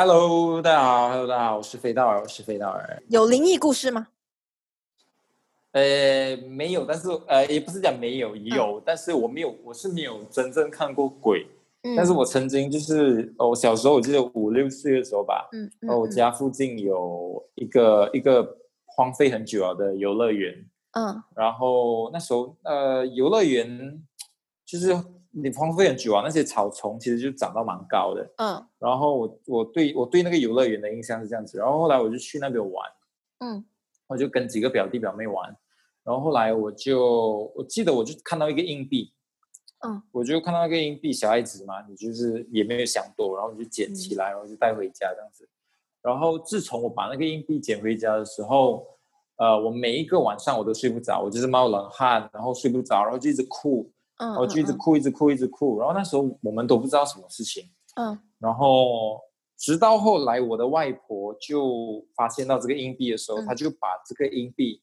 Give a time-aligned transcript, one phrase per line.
[0.00, 3.02] Hello，大家好，Hello，大家好，我是飞道尔，我是飞道尔。
[3.08, 4.06] 有灵异故事吗？
[5.72, 11.48] 呃，没有，但是呃，也不是讲没有，有，但是我没有，我是没有真正看过鬼。
[11.82, 11.96] 嗯。
[11.96, 18.56] 但是我曾经就是，哦，小时候我记得五六岁的时候吧，嗯嗯，我家附近有一个一个
[18.86, 24.00] 荒废很久了的游乐园，嗯，然后那时候呃，游乐园
[24.64, 24.96] 就是
[25.42, 32.90] 你荒废很久啊，那些草丛其实就长到蛮高的，嗯，然后我我对我对那个游乐园的印象是这样子，然后后来我就去那边玩，
[33.38, 33.64] 嗯。
[34.10, 35.54] 我就跟几个表弟表妹玩，
[36.02, 39.12] 然后后来我就我记得我就看到一个硬币，
[39.86, 45.46] 嗯，我就看到那个硬币，小孩子嘛，你就是也没有想多，然后你就捡起来，然后就带回家这样子。
[46.00, 48.86] 然后自从我把那个硬币捡回家的时候，
[49.36, 55.80] 呃，我每一个晚上我都睡不着，我就是冒冷汗，然后睡不着，然后就一直哭，嗯，我就一直哭，一直哭，一直哭。
[55.80, 59.20] 然后那时候我们都不知道什么事情，嗯，然后。
[59.60, 64.80] 直到后来，我的外婆就发现到这个硬币的时候，她就把这个硬币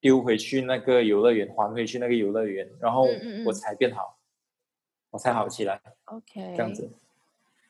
[0.00, 3.06] 丢回去那个游乐园，还回去那个游乐园，然后
[3.44, 4.16] 我才变好，
[5.10, 5.78] 我才好起来。
[6.06, 6.88] OK，这样子。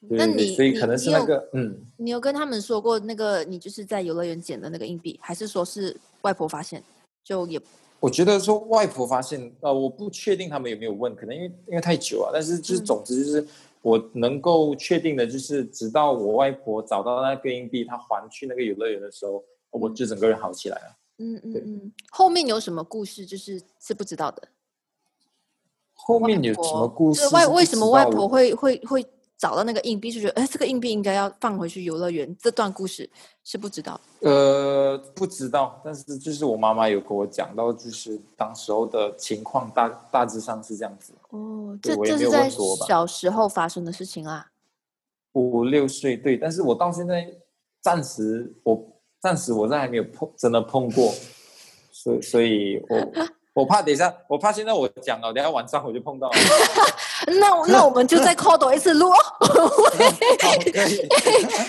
[0.00, 6.84] 那你所以可能是那个嗯，你有跟他们说过那个你就是在游乐园捡的那个硬币，还是说是外婆发现？
[7.24, 7.58] 就也
[8.00, 13.46] 我觉得说外婆发现，呃，我不确定他们有没有问，可能因为因为太久啊，但是就是总之就是。
[13.80, 20.96] 我能够确定的就是，直到我外婆找到那个硬币，她还去那个游乐园的时候，我就整个人好起来了。
[21.18, 21.92] 嗯嗯嗯。
[22.10, 24.48] 后面有什么故事，就是是不知道的。
[25.94, 27.28] 后面有什么故事？
[27.28, 29.06] 外为什么外婆会会会？
[29.38, 32.36] 找到那个硬币就觉得，哎，这个硬币应该要放回去游乐园。
[32.40, 33.08] 这段故事
[33.44, 33.98] 是不知道。
[34.18, 41.12] 呃，不知道，但是就是我妈妈有跟我讲到，就是当时候的情况大大致上是这样子。
[41.30, 44.50] 哦，这这是在小时候发生的事情啊。
[45.34, 47.32] 五六岁对，但是我到现在
[47.80, 48.84] 暂时我
[49.20, 51.14] 暂时我在还没有碰真的碰过，
[51.92, 53.12] 所所以我。
[53.58, 56.36] 我怕等一下，我怕现在我讲了，等下晚上我就碰到了。
[57.26, 59.10] 那那我们就再 call 多一次录。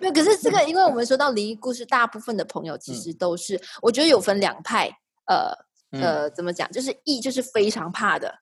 [0.00, 4.88] 没有，可是这个，因为我们说到灵异故事，大部分的朋友其实都是，我觉得有分两派。
[5.26, 5.52] 呃
[6.00, 6.70] 呃，怎么讲？
[6.70, 8.32] 就是一就是非常怕的，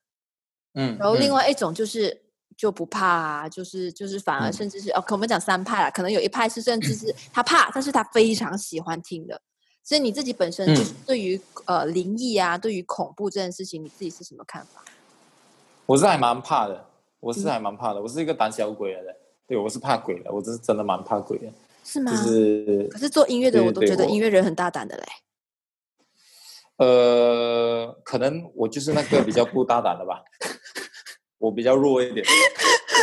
[0.75, 2.23] 嗯，然后另外一种就是
[2.57, 9.41] 就不怕啊，就是就是反而甚至是哦，可我们讲三派了，可能有一派是甚至是他怕，但是他非常喜欢听的。
[9.83, 14.85] 所以你自己本身就是对于呃灵异啊，对于恐怖这件事情，你自己是什么看法？
[15.87, 16.85] 我是还蛮怕的，
[17.21, 19.17] 我是还蛮怕的，我是一个胆小鬼来的。
[19.47, 21.47] 对，我是怕鬼的，我这是真的蛮怕鬼的。
[21.85, 22.11] 是吗？
[22.11, 25.05] 就是，可是做音乐的我都觉得音乐人很大胆的嘞。
[26.79, 30.25] 呃，可能我就是那个比较不大胆的吧，
[31.39, 32.27] 我比较弱一点。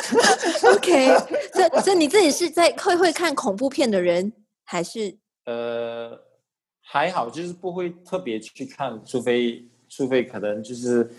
[0.75, 1.07] OK，
[1.53, 4.33] 这这你自己是在会会看恐怖片的人，
[4.65, 6.26] 还是呃？
[6.89, 11.09] 还好，就是不会特别去看，除非除非可能就是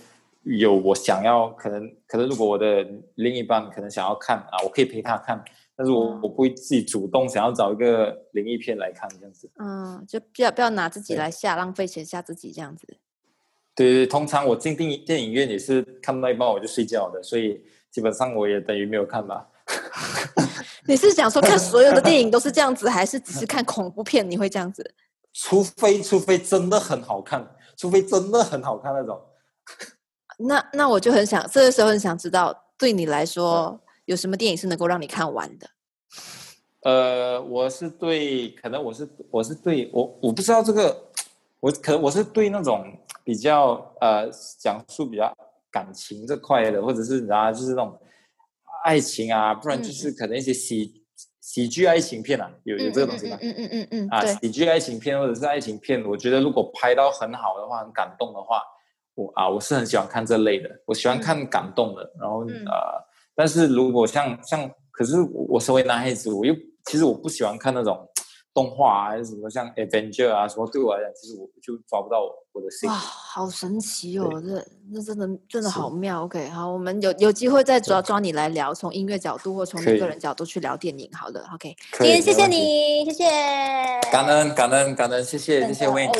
[0.44, 2.86] 有我想要，可能可能如果我的
[3.16, 5.44] 另一半可能想要看啊，我可以陪他看，
[5.76, 9.50] 但是我我不会自己主动想要找一个灵异片来看这样子。
[9.58, 12.86] 嗯，就不要不要拿自己来吓，浪费钱吓自己这样子。
[13.74, 19.46] 对对，通常我进电影电影院也是看到一半我就睡觉的，所以基本上我也等于没有看吧。
[20.88, 24.94] 你是想说看所有的电影都是这样子，还是只是 看恐怖片你会这样子？
[25.32, 29.20] 除非除非真的很好看，除非真的很好看那种。
[30.38, 35.68] 那那我就很想，这个时候很想知道，对你来说有什么电影是能够让你看完的？
[36.82, 41.10] 呃，我是对，可能我是我是对我我不知道这个，
[41.60, 42.84] 我可能我是对那种
[43.24, 45.36] 比较呃讲述比较
[45.70, 47.98] 感情这块的，或者是啊就是那种
[48.84, 50.97] 爱情啊，不然就是可能一些喜。
[51.48, 53.38] 喜剧爱情片啊，有有这个东西吗？
[53.40, 58.60] 嗯嗯嗯嗯啊，喜剧爱情片或者是爱情片，我觉得如果拍到很好的话，很感动的话，
[59.14, 60.68] 我啊我是很喜欢看这类的。
[60.84, 63.02] 我喜欢看感动的，然后呃，
[63.34, 66.54] 但是如果像像，可是我身为男孩子，我又
[66.84, 68.06] 其实我不喜欢看那种。
[68.54, 72.22] 动画还是什么像 Avenger 啊什么，对我来讲，其实我就抓不到
[72.52, 72.88] 我的心。
[72.88, 74.42] 哇，好神奇哦！
[74.44, 74.64] 这
[74.94, 76.24] 这真的真的好妙。
[76.24, 81.08] OK，好，我们有有机会再抓抓你来聊，从音乐角度或从你个人角度去聊电影。
[81.12, 83.24] 好的，OK，今天谢谢你，谢谢。
[84.10, 86.10] 感恩感恩感恩，谢谢谢谢 Win。